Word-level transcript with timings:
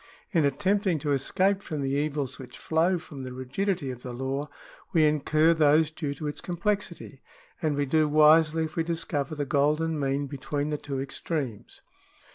In 0.31 0.45
attempting 0.45 0.97
to 0.97 1.11
escape 1.11 1.61
from 1.61 1.81
the 1.83 1.91
evils 1.91 2.39
which 2.39 2.57
flow 2.57 2.97
from 2.97 3.21
the 3.21 3.33
rigidity 3.33 3.91
of 3.91 4.01
the 4.01 4.11
law, 4.11 4.49
we 4.93 5.05
incur 5.05 5.53
those 5.53 5.91
due 5.91 6.15
to 6.15 6.25
its 6.25 6.41
complexity, 6.41 7.21
and 7.61 7.75
we 7.75 7.85
do 7.85 8.09
wisely 8.09 8.63
if 8.63 8.75
we 8.75 8.83
discover 8.83 9.35
the 9.35 9.45
golden 9.45 9.99
mean 9.99 10.25
between 10.25 10.71
the 10.71 10.79
two 10.79 10.99
extremes. 10.99 11.83